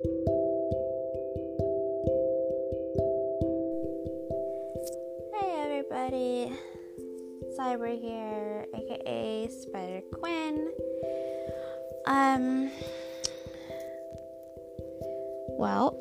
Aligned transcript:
Hey 0.00 0.10
everybody, 5.56 6.52
Cyber 7.58 8.00
here, 8.00 8.66
aka 8.74 9.48
Spider 9.48 10.02
Quinn. 10.12 10.72
Um, 12.06 12.70
well, 15.58 15.98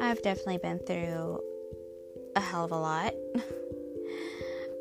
I've 0.00 0.22
definitely 0.22 0.56
been 0.56 0.78
through 0.78 1.38
a 2.34 2.40
hell 2.40 2.64
of 2.64 2.72
a 2.72 2.78
lot. 2.78 3.12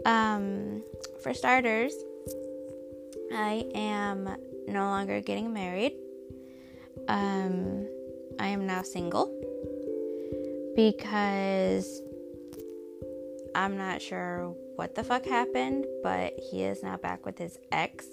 um, 0.06 0.84
for 1.20 1.34
starters, 1.34 1.94
I 3.34 3.66
am 3.76 4.38
no 4.70 4.86
longer 4.86 5.20
getting 5.20 5.52
married. 5.52 5.98
Um, 7.08 7.88
I 8.40 8.48
am 8.48 8.66
now 8.66 8.82
single 8.82 9.32
because 10.76 12.02
I'm 13.54 13.78
not 13.78 14.02
sure 14.02 14.54
what 14.76 14.96
the 14.96 15.04
fuck 15.04 15.26
happened, 15.26 15.86
but 16.04 16.34
he 16.52 16.64
is 16.64 16.84
now 16.84 16.98
back 16.98 17.26
with 17.26 17.38
his 17.38 17.58
ex 17.72 18.06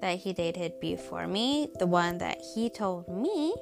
that 0.00 0.18
he 0.18 0.32
dated 0.32 0.78
before 0.80 1.26
me, 1.26 1.70
the 1.78 1.86
one 1.86 2.18
that 2.18 2.40
he 2.54 2.68
told 2.70 3.08
me 3.08 3.54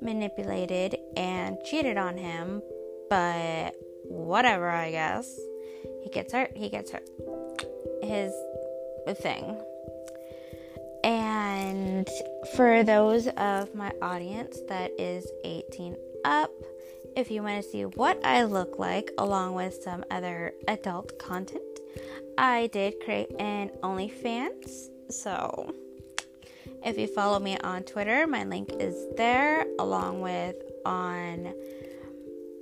manipulated 0.00 0.96
and 1.16 1.58
cheated 1.64 1.96
on 1.96 2.18
him, 2.18 2.62
but 3.08 3.74
whatever, 4.04 4.68
I 4.68 4.90
guess. 4.90 5.38
He 6.02 6.10
gets 6.10 6.32
hurt, 6.32 6.56
he 6.56 6.68
gets 6.68 6.90
hurt. 6.90 7.08
His 8.02 8.32
thing. 9.14 9.56
And 12.06 12.48
for 12.54 12.84
those 12.84 13.28
of 13.28 13.74
my 13.74 13.92
audience 14.02 14.60
that 14.68 14.92
is 14.98 15.26
18 15.44 15.96
up, 16.24 16.50
if 17.16 17.30
you 17.30 17.42
want 17.42 17.62
to 17.62 17.68
see 17.68 17.82
what 17.82 18.24
I 18.24 18.44
look 18.44 18.78
like 18.78 19.10
along 19.18 19.54
with 19.54 19.74
some 19.82 20.04
other 20.10 20.52
adult 20.68 21.18
content, 21.18 21.62
I 22.38 22.68
did 22.68 23.00
create 23.04 23.32
an 23.38 23.70
OnlyFans. 23.82 24.88
So 25.10 25.74
if 26.84 26.98
you 26.98 27.06
follow 27.06 27.38
me 27.38 27.56
on 27.58 27.82
Twitter, 27.84 28.26
my 28.26 28.44
link 28.44 28.70
is 28.78 28.94
there 29.16 29.66
along 29.78 30.20
with 30.20 30.56
on 30.84 31.54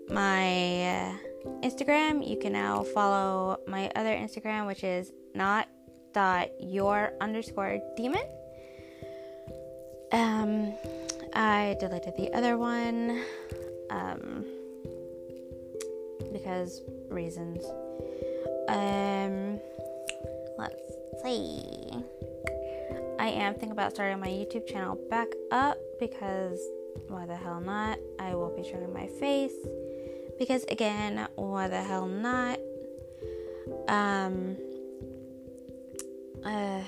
my 0.08 0.86
uh, 0.86 1.16
Instagram. 1.62 2.27
You 2.28 2.38
can 2.38 2.52
now 2.52 2.84
follow 2.84 3.58
my 3.66 3.90
other 3.96 4.14
Instagram, 4.14 4.66
which 4.66 4.84
is 4.84 5.12
not 5.34 5.68
dot 6.12 6.48
your 6.61 7.12
underscore 7.20 7.80
demon. 7.96 8.22
Um, 10.12 10.74
I 11.33 11.77
deleted 11.80 12.14
the 12.16 12.33
other 12.33 12.56
one 12.56 13.22
um, 13.91 14.44
because 16.33 16.83
reasons. 17.08 17.64
Um, 18.69 19.61
let's 20.58 20.80
see. 21.22 21.91
I 23.19 23.28
am 23.28 23.55
thinking 23.55 23.72
about 23.72 23.92
starting 23.92 24.20
my 24.20 24.28
YouTube 24.28 24.66
channel 24.66 24.98
back 25.11 25.28
up 25.50 25.78
because 25.98 26.61
why 27.08 27.27
the 27.27 27.36
hell 27.36 27.61
not? 27.61 27.98
I 28.18 28.34
will 28.34 28.55
be 28.55 28.62
showing 28.62 28.92
my 28.92 29.06
face 29.06 29.55
because 30.39 30.64
again, 30.64 31.27
why 31.36 31.68
the 31.68 31.83
hell 31.83 32.06
not? 32.06 32.58
Um, 33.89 34.56
uh, 36.44 36.82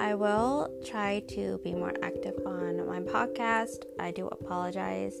I 0.00 0.14
will 0.14 0.70
try 0.84 1.20
to 1.28 1.60
be 1.62 1.74
more 1.74 1.92
active 2.02 2.34
on 2.46 2.86
my 2.86 3.00
podcast. 3.00 3.84
I 3.98 4.10
do 4.10 4.28
apologize. 4.28 5.20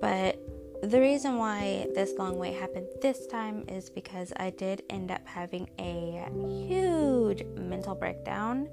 But 0.00 0.38
the 0.82 1.00
reason 1.00 1.36
why 1.36 1.86
this 1.94 2.14
long 2.18 2.38
wait 2.38 2.54
happened 2.54 2.86
this 3.00 3.26
time 3.26 3.64
is 3.68 3.90
because 3.90 4.32
I 4.36 4.50
did 4.50 4.82
end 4.90 5.10
up 5.10 5.26
having 5.26 5.68
a 5.78 6.28
huge 6.68 7.44
mental 7.56 7.94
breakdown 7.94 8.68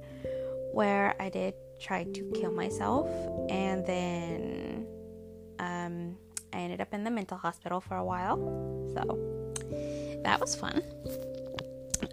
where 0.73 1.15
I 1.19 1.29
did 1.29 1.53
try 1.79 2.03
to 2.03 2.31
kill 2.35 2.51
myself 2.51 3.07
and 3.49 3.85
then 3.85 4.87
um, 5.59 6.17
I 6.51 6.57
ended 6.57 6.81
up 6.81 6.93
in 6.93 7.03
the 7.03 7.11
mental 7.11 7.37
hospital 7.37 7.79
for 7.79 7.97
a 7.97 8.03
while. 8.03 8.37
So 8.93 10.21
that 10.23 10.39
was 10.39 10.55
fun. 10.55 10.81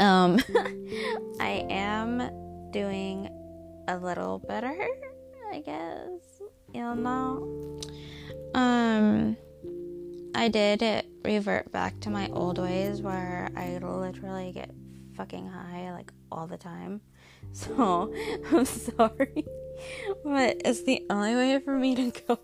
Um, 0.00 0.38
I 1.41 1.66
am 1.69 2.71
doing 2.72 3.28
a 3.87 3.99
little 3.99 4.38
better, 4.38 4.75
I 5.53 5.61
guess. 5.61 6.41
You 6.75 6.94
know. 6.94 7.81
Um, 8.55 9.37
I 10.34 10.49
did 10.49 11.05
revert 11.22 11.71
back 11.71 12.00
to 12.00 12.11
my 12.11 12.28
old 12.28 12.59
ways 12.59 13.03
where 13.03 13.50
I 13.55 13.78
literally 13.78 14.53
get 14.53 14.71
fucking 15.16 15.47
high 15.47 15.93
like 15.93 16.12
all 16.32 16.47
the 16.47 16.59
time. 16.59 17.00
So 17.53 18.12
I'm 18.53 18.65
sorry, 18.65 19.44
but 20.22 20.61
it's 20.65 20.84
the 20.84 21.05
only 21.11 21.34
way 21.34 21.59
for 21.59 21.75
me 21.75 21.97
to 21.97 22.12
go. 22.28 22.38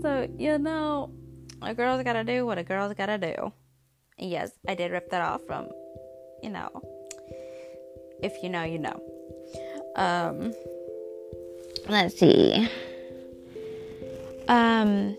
so 0.00 0.28
you 0.38 0.58
know, 0.58 1.12
a 1.60 1.74
girl's 1.74 2.02
gotta 2.02 2.24
do 2.24 2.46
what 2.46 2.56
a 2.56 2.62
girl's 2.62 2.94
gotta 2.94 3.18
do. 3.18 3.52
Yes, 4.16 4.52
I 4.66 4.74
did 4.74 4.90
rip 4.90 5.10
that 5.10 5.20
off 5.20 5.42
from 5.46 5.68
you 6.42 6.50
know, 6.50 6.70
if 8.22 8.42
you 8.42 8.48
know, 8.48 8.64
you 8.64 8.78
know. 8.78 9.02
Um, 9.96 10.54
let's 11.88 12.18
see. 12.18 12.68
Um, 14.48 15.16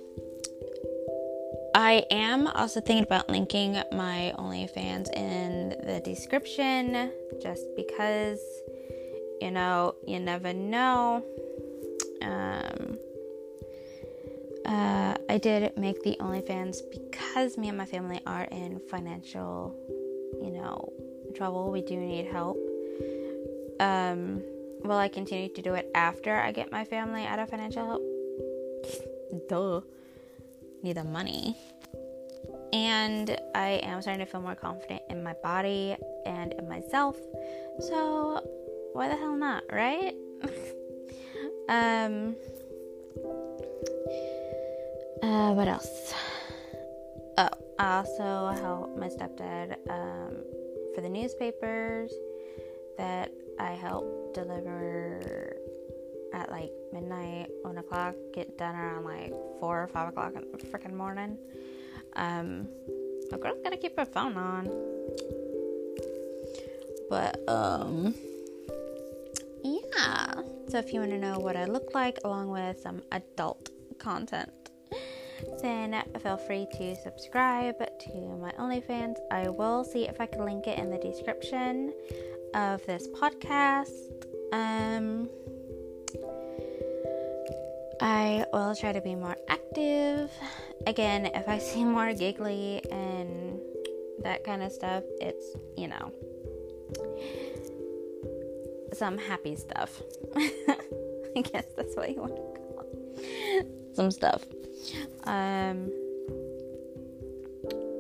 I 1.76 2.04
am 2.12 2.48
also 2.48 2.82
thinking 2.82 3.04
about 3.04 3.30
linking 3.30 3.74
my 3.92 4.34
OnlyFans 4.38 5.14
in 5.16 5.70
the 5.86 6.02
description 6.04 7.12
just 7.42 7.64
because, 7.76 8.40
you 9.40 9.52
know, 9.52 9.96
you 10.06 10.20
never 10.20 10.52
know. 10.52 11.24
Um, 12.22 12.98
uh, 14.66 15.16
I 15.30 15.38
did 15.38 15.78
make 15.78 16.04
the 16.04 16.18
OnlyFans 16.20 16.80
because 16.92 17.58
me 17.58 17.70
and 17.70 17.78
my 17.78 17.86
family 17.86 18.20
are 18.26 18.44
in 18.46 18.80
financial, 18.90 19.76
you 20.42 20.52
know, 20.52 20.92
trouble. 21.36 21.72
We 21.72 21.82
do 21.82 21.98
need 21.98 22.28
help. 22.28 22.58
Um, 23.80 24.42
will 24.84 24.98
I 24.98 25.08
continue 25.08 25.50
to 25.50 25.62
do 25.62 25.74
it 25.74 25.90
after 25.96 26.36
I 26.36 26.52
get 26.52 26.72
my 26.72 26.84
family 26.84 27.26
out 27.26 27.40
of 27.40 27.50
financial 27.50 27.86
help? 27.86 28.02
Duh. 29.48 29.82
Need 30.84 30.98
the 30.98 31.04
money. 31.04 31.56
And 32.72 33.38
I 33.56 33.82
am 33.84 34.02
starting 34.02 34.26
to 34.26 34.32
feel 34.32 34.42
more 34.42 34.56
confident 34.56 35.02
in 35.10 35.24
my 35.24 35.34
body 35.42 35.96
and 36.26 36.54
in 36.54 36.70
myself. 36.70 37.18
So, 37.80 38.42
why 38.94 39.08
the 39.08 39.16
hell 39.16 39.36
not, 39.36 39.64
right? 39.72 40.14
um, 41.70 42.36
uh, 45.24 45.54
what 45.54 45.68
else? 45.68 46.14
I 47.80 47.98
also 47.98 48.48
help 48.62 48.98
my 48.98 49.08
stepdad 49.08 49.78
um, 49.90 50.44
for 50.94 51.00
the 51.00 51.08
newspapers 51.08 52.14
that 52.98 53.32
I 53.58 53.72
help 53.72 54.34
deliver 54.34 55.56
at 56.34 56.52
like 56.52 56.72
midnight, 56.92 57.48
one 57.62 57.78
o'clock, 57.78 58.16
get 58.34 58.58
done 58.58 58.76
around 58.76 59.06
like 59.06 59.34
four 59.62 59.82
or 59.82 59.88
five 59.88 60.10
o'clock 60.10 60.34
in 60.36 60.44
the 60.52 60.58
freaking 60.66 60.94
morning. 60.94 61.38
Um, 62.18 62.68
my 63.32 63.38
girl's 63.38 63.62
gotta 63.64 63.78
keep 63.78 63.98
her 63.98 64.06
phone 64.06 64.36
on. 64.36 64.70
But, 67.10 67.42
um, 67.48 68.14
yeah. 69.64 70.34
So 70.68 70.78
if 70.78 70.94
you 70.94 71.00
want 71.00 71.12
to 71.12 71.18
know 71.18 71.40
what 71.40 71.56
I 71.56 71.64
look 71.66 71.96
like 71.96 72.20
along 72.26 72.50
with 72.50 72.82
some 72.82 73.02
adult 73.14 73.70
content, 73.98 74.52
then 75.62 76.02
feel 76.22 76.38
free 76.38 76.68
to 76.74 76.96
subscribe 76.96 77.78
to 77.78 78.38
my 78.42 78.52
OnlyFans. 78.60 79.16
I 79.32 79.50
will 79.50 79.84
see 79.84 80.08
if 80.08 80.20
I 80.20 80.26
can 80.26 80.46
link 80.46 80.68
it 80.68 80.78
in 80.80 80.90
the 80.90 80.98
description 80.98 81.94
of 82.54 82.86
this 82.86 83.08
podcast. 83.08 84.12
Um, 84.52 85.30
I 88.02 88.46
will 88.54 88.76
try 88.76 88.92
to 88.92 89.02
be 89.02 89.16
more 89.16 89.38
active. 89.48 90.32
Again, 90.88 91.26
if 91.28 91.48
I 91.48 91.58
see 91.70 91.84
more 91.84 92.14
giggly 92.14 92.82
and 92.92 93.60
that 94.24 94.44
kind 94.44 94.64
of 94.64 94.72
stuff, 94.72 95.04
it's, 95.22 95.46
you 95.78 95.88
know, 95.88 96.12
some 98.94 99.18
happy 99.18 99.56
stuff. 99.56 100.02
I 100.36 101.42
guess 101.42 101.66
that's 101.76 101.96
what 101.96 102.10
you 102.10 102.22
want 102.22 102.36
to 102.36 102.42
call 102.42 102.86
it. 103.18 103.96
Some 103.96 104.12
stuff. 104.12 104.44
Um, 105.24 105.92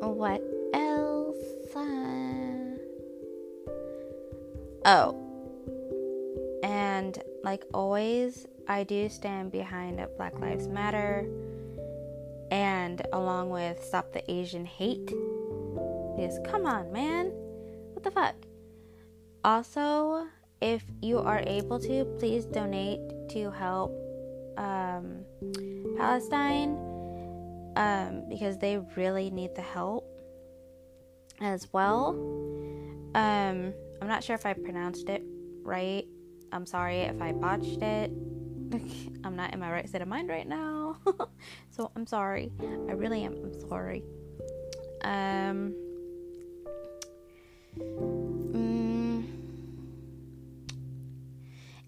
what 0.02 0.42
else? 0.74 1.38
Uh, 1.76 2.76
oh, 4.86 5.16
and 6.64 7.22
like 7.44 7.66
always, 7.74 8.48
I 8.68 8.84
do 8.84 9.10
stand 9.10 9.52
behind 9.52 10.06
Black 10.18 10.40
Lives 10.40 10.68
Matter 10.68 11.28
and 12.52 13.02
along 13.14 13.50
with 13.50 13.84
Stop 13.84 14.12
the 14.14 14.30
Asian 14.32 14.66
Hate. 14.66 15.08
Because 16.16 16.40
come 16.46 16.66
on, 16.66 16.92
man. 16.92 17.32
What 17.94 18.04
the 18.04 18.12
fuck? 18.12 18.36
Also, 19.44 20.28
if 20.62 20.84
you 21.02 21.20
are 21.20 21.44
able 21.46 21.80
to, 21.80 22.06
please 22.20 22.46
donate 22.46 23.00
to 23.30 23.52
help 23.52 23.92
um, 24.60 25.24
Palestine 25.98 26.78
um, 27.76 28.26
because 28.30 28.58
they 28.58 28.78
really 28.96 29.30
need 29.30 29.56
the 29.56 29.62
help 29.62 30.06
as 31.42 31.72
well. 31.72 32.10
Um, 33.16 33.74
I'm 34.02 34.08
not 34.08 34.24
sure 34.24 34.36
if 34.36 34.46
I 34.46 34.54
pronounced 34.54 35.10
it 35.10 35.24
right. 35.64 36.06
I'm 36.52 36.66
sorry 36.66 37.02
if 37.02 37.22
I 37.22 37.32
botched 37.32 37.82
it. 37.82 38.12
I'm 39.24 39.36
not 39.36 39.54
in 39.54 39.60
my 39.60 39.72
right 39.72 39.88
state 39.88 40.02
of 40.02 40.08
mind 40.08 40.30
right 40.30 40.48
now. 40.48 40.98
so 41.72 41.92
I'm 41.96 42.06
sorry. 42.06 42.52
I 42.62 42.92
really 42.92 43.24
am. 43.24 43.34
I'm 43.34 43.70
sorry. 43.70 44.04
Um. 45.04 45.74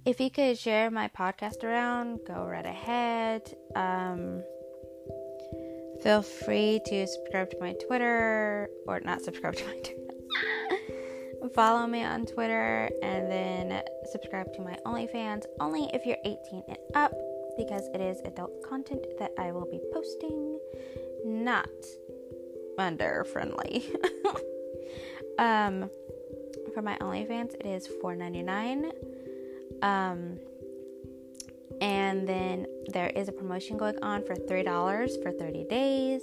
If 0.05 0.19
you 0.19 0.31
could 0.31 0.57
share 0.57 0.89
my 0.89 1.07
podcast 1.09 1.63
around, 1.63 2.19
go 2.25 2.45
right 2.45 2.65
ahead. 2.65 3.55
Um, 3.75 4.43
feel 6.01 6.21
free 6.21 6.81
to 6.87 7.07
subscribe 7.07 7.51
to 7.51 7.57
my 7.59 7.73
Twitter, 7.85 8.69
or 8.87 8.99
not 9.01 9.21
subscribe 9.21 9.55
to 9.55 9.65
my 9.65 9.73
Twitter. 9.73 9.97
Follow 11.55 11.85
me 11.85 12.03
on 12.03 12.25
Twitter 12.25 12.89
and 13.01 13.29
then 13.29 13.81
subscribe 14.11 14.53
to 14.53 14.61
my 14.61 14.77
OnlyFans 14.85 15.43
only 15.59 15.89
if 15.93 16.05
you're 16.05 16.17
18 16.23 16.63
and 16.67 16.77
up 16.95 17.11
because 17.57 17.87
it 17.93 17.99
is 17.99 18.21
adult 18.25 18.63
content 18.63 19.05
that 19.19 19.31
I 19.37 19.51
will 19.51 19.69
be 19.69 19.79
posting, 19.93 20.59
not 21.25 21.67
under 22.77 23.25
friendly. 23.25 23.85
um, 25.39 25.89
for 26.73 26.81
my 26.81 26.97
OnlyFans, 26.99 27.55
it 27.55 27.65
is 27.65 27.87
$4.99. 28.03 28.91
Um, 29.81 30.37
and 31.81 32.27
then 32.27 32.67
there 32.89 33.07
is 33.07 33.27
a 33.27 33.31
promotion 33.31 33.77
going 33.77 34.01
on 34.03 34.23
for 34.23 34.35
$3 34.35 35.23
for 35.23 35.31
30 35.31 35.63
days. 35.65 36.21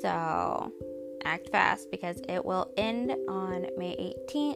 So 0.00 0.72
act 1.24 1.48
fast 1.50 1.90
because 1.90 2.20
it 2.28 2.44
will 2.44 2.70
end 2.76 3.10
on 3.28 3.66
May 3.76 4.14
18th. 4.30 4.54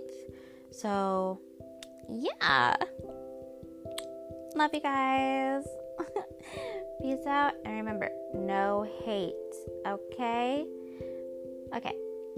So, 0.71 1.41
yeah. 2.09 2.77
Love 4.55 4.71
you 4.73 4.81
guys. 4.81 5.65
Peace 7.03 7.27
out. 7.27 7.55
And 7.65 7.75
remember, 7.75 8.11
no 8.35 8.87
hate. 9.05 9.35
Okay? 9.87 10.67
Okay. 11.75 11.95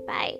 Bye. 0.06 0.36